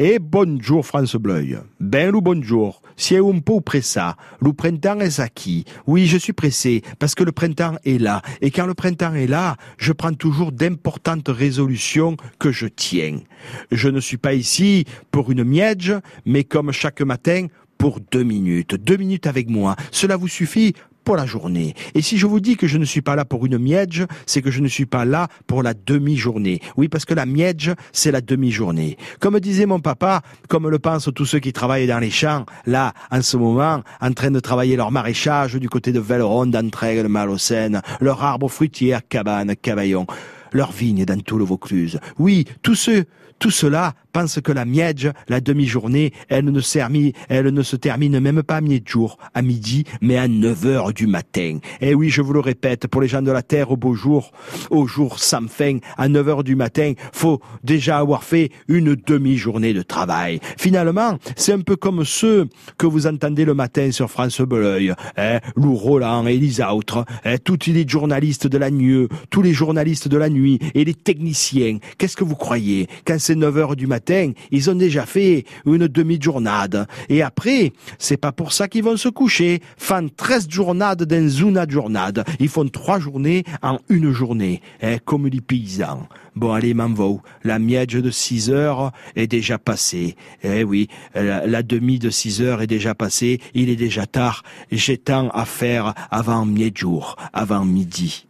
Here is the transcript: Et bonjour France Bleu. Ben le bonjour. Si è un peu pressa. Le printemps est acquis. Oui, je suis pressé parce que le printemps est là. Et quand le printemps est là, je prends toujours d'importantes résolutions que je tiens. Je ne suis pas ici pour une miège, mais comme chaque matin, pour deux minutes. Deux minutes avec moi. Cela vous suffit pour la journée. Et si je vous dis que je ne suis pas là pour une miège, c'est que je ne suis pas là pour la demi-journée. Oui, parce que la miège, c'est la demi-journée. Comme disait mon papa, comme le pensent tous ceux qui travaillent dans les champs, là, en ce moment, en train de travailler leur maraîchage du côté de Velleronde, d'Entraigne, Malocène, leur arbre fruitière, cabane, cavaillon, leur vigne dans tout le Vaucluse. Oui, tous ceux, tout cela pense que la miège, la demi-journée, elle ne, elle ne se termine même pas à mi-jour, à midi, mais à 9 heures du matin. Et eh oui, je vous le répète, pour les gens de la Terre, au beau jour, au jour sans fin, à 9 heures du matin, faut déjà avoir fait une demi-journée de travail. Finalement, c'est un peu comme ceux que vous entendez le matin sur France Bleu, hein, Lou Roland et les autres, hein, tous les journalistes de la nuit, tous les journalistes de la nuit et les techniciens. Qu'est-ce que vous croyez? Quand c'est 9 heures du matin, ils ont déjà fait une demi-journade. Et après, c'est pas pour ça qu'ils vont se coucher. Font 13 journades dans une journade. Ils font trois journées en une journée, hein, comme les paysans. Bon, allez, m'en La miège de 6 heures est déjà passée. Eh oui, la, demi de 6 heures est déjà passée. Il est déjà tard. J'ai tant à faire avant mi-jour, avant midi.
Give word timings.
Et 0.00 0.20
bonjour 0.20 0.86
France 0.86 1.16
Bleu. 1.16 1.58
Ben 1.80 2.12
le 2.12 2.20
bonjour. 2.20 2.82
Si 2.94 3.16
è 3.16 3.18
un 3.18 3.40
peu 3.40 3.60
pressa. 3.60 4.16
Le 4.40 4.52
printemps 4.52 5.00
est 5.00 5.18
acquis. 5.18 5.64
Oui, 5.88 6.06
je 6.06 6.16
suis 6.16 6.32
pressé 6.32 6.82
parce 7.00 7.16
que 7.16 7.24
le 7.24 7.32
printemps 7.32 7.74
est 7.84 8.00
là. 8.00 8.22
Et 8.40 8.52
quand 8.52 8.66
le 8.66 8.74
printemps 8.74 9.14
est 9.14 9.26
là, 9.26 9.56
je 9.76 9.92
prends 9.92 10.14
toujours 10.14 10.52
d'importantes 10.52 11.26
résolutions 11.26 12.16
que 12.38 12.52
je 12.52 12.68
tiens. 12.68 13.18
Je 13.72 13.88
ne 13.88 13.98
suis 13.98 14.18
pas 14.18 14.34
ici 14.34 14.84
pour 15.10 15.32
une 15.32 15.42
miège, 15.42 15.92
mais 16.24 16.44
comme 16.44 16.70
chaque 16.70 17.00
matin, 17.00 17.48
pour 17.76 17.98
deux 17.98 18.22
minutes. 18.22 18.76
Deux 18.76 18.98
minutes 18.98 19.26
avec 19.26 19.50
moi. 19.50 19.74
Cela 19.90 20.16
vous 20.16 20.28
suffit 20.28 20.74
pour 21.08 21.16
la 21.16 21.24
journée. 21.24 21.74
Et 21.94 22.02
si 22.02 22.18
je 22.18 22.26
vous 22.26 22.38
dis 22.38 22.58
que 22.58 22.66
je 22.66 22.76
ne 22.76 22.84
suis 22.84 23.00
pas 23.00 23.16
là 23.16 23.24
pour 23.24 23.46
une 23.46 23.56
miège, 23.56 24.04
c'est 24.26 24.42
que 24.42 24.50
je 24.50 24.60
ne 24.60 24.68
suis 24.68 24.84
pas 24.84 25.06
là 25.06 25.28
pour 25.46 25.62
la 25.62 25.72
demi-journée. 25.72 26.60
Oui, 26.76 26.88
parce 26.88 27.06
que 27.06 27.14
la 27.14 27.24
miège, 27.24 27.72
c'est 27.92 28.10
la 28.10 28.20
demi-journée. 28.20 28.98
Comme 29.18 29.40
disait 29.40 29.64
mon 29.64 29.80
papa, 29.80 30.20
comme 30.48 30.68
le 30.68 30.78
pensent 30.78 31.08
tous 31.14 31.24
ceux 31.24 31.38
qui 31.38 31.54
travaillent 31.54 31.86
dans 31.86 31.98
les 31.98 32.10
champs, 32.10 32.44
là, 32.66 32.92
en 33.10 33.22
ce 33.22 33.38
moment, 33.38 33.82
en 34.02 34.12
train 34.12 34.30
de 34.30 34.38
travailler 34.38 34.76
leur 34.76 34.90
maraîchage 34.90 35.54
du 35.54 35.70
côté 35.70 35.92
de 35.92 36.00
Velleronde, 36.00 36.50
d'Entraigne, 36.50 37.08
Malocène, 37.08 37.80
leur 38.02 38.22
arbre 38.22 38.50
fruitière, 38.50 39.00
cabane, 39.08 39.56
cavaillon, 39.56 40.06
leur 40.52 40.72
vigne 40.72 41.06
dans 41.06 41.20
tout 41.20 41.38
le 41.38 41.44
Vaucluse. 41.46 42.00
Oui, 42.18 42.44
tous 42.60 42.74
ceux, 42.74 43.06
tout 43.38 43.50
cela 43.50 43.94
pense 44.20 44.40
que 44.40 44.50
la 44.50 44.64
miège, 44.64 45.12
la 45.28 45.40
demi-journée, 45.40 46.12
elle 46.28 46.46
ne, 46.46 46.60
elle 47.28 47.46
ne 47.46 47.62
se 47.62 47.76
termine 47.76 48.18
même 48.18 48.42
pas 48.42 48.56
à 48.56 48.60
mi-jour, 48.60 49.16
à 49.32 49.42
midi, 49.42 49.84
mais 50.00 50.16
à 50.16 50.26
9 50.26 50.66
heures 50.66 50.92
du 50.92 51.06
matin. 51.06 51.58
Et 51.80 51.90
eh 51.90 51.94
oui, 51.94 52.10
je 52.10 52.20
vous 52.20 52.32
le 52.32 52.40
répète, 52.40 52.88
pour 52.88 53.00
les 53.00 53.06
gens 53.06 53.22
de 53.22 53.30
la 53.30 53.42
Terre, 53.42 53.70
au 53.70 53.76
beau 53.76 53.94
jour, 53.94 54.32
au 54.70 54.88
jour 54.88 55.20
sans 55.20 55.46
fin, 55.48 55.78
à 55.96 56.08
9 56.08 56.28
heures 56.28 56.42
du 56.42 56.56
matin, 56.56 56.94
faut 57.12 57.40
déjà 57.62 57.98
avoir 57.98 58.24
fait 58.24 58.50
une 58.66 58.96
demi-journée 58.96 59.72
de 59.72 59.82
travail. 59.82 60.40
Finalement, 60.56 61.16
c'est 61.36 61.52
un 61.52 61.60
peu 61.60 61.76
comme 61.76 62.04
ceux 62.04 62.48
que 62.76 62.86
vous 62.88 63.06
entendez 63.06 63.44
le 63.44 63.54
matin 63.54 63.92
sur 63.92 64.10
France 64.10 64.40
Bleu, 64.40 64.94
hein, 65.16 65.38
Lou 65.54 65.76
Roland 65.76 66.26
et 66.26 66.38
les 66.38 66.60
autres, 66.60 67.04
hein, 67.24 67.36
tous 67.44 67.68
les 67.68 67.86
journalistes 67.86 68.48
de 68.48 68.58
la 68.58 68.72
nuit, 68.72 69.06
tous 69.30 69.42
les 69.42 69.52
journalistes 69.52 70.08
de 70.08 70.16
la 70.16 70.28
nuit 70.28 70.58
et 70.74 70.84
les 70.84 70.94
techniciens. 70.94 71.78
Qu'est-ce 71.98 72.16
que 72.16 72.24
vous 72.24 72.34
croyez? 72.34 72.88
Quand 73.06 73.20
c'est 73.20 73.36
9 73.36 73.56
heures 73.58 73.76
du 73.76 73.86
matin, 73.86 74.07
ils 74.50 74.70
ont 74.70 74.74
déjà 74.74 75.06
fait 75.06 75.44
une 75.66 75.88
demi-journade. 75.88 76.86
Et 77.08 77.22
après, 77.22 77.72
c'est 77.98 78.16
pas 78.16 78.32
pour 78.32 78.52
ça 78.52 78.68
qu'ils 78.68 78.84
vont 78.84 78.96
se 78.96 79.08
coucher. 79.08 79.60
Font 79.76 80.08
13 80.14 80.48
journades 80.48 81.04
dans 81.04 81.28
une 81.28 81.64
journade. 81.68 82.24
Ils 82.40 82.48
font 82.48 82.68
trois 82.68 82.98
journées 82.98 83.44
en 83.62 83.78
une 83.88 84.12
journée, 84.12 84.60
hein, 84.82 84.96
comme 85.04 85.26
les 85.26 85.40
paysans. 85.40 86.08
Bon, 86.36 86.52
allez, 86.52 86.72
m'en 86.72 86.88
La 87.42 87.58
miège 87.58 87.94
de 87.94 88.10
6 88.10 88.50
heures 88.50 88.92
est 89.16 89.26
déjà 89.26 89.58
passée. 89.58 90.14
Eh 90.44 90.62
oui, 90.62 90.88
la, 91.14 91.62
demi 91.62 91.98
de 91.98 92.10
6 92.10 92.42
heures 92.42 92.62
est 92.62 92.68
déjà 92.68 92.94
passée. 92.94 93.40
Il 93.54 93.68
est 93.70 93.76
déjà 93.76 94.06
tard. 94.06 94.44
J'ai 94.70 94.98
tant 94.98 95.30
à 95.30 95.44
faire 95.44 95.94
avant 96.10 96.46
mi-jour, 96.46 97.16
avant 97.32 97.64
midi. 97.64 98.26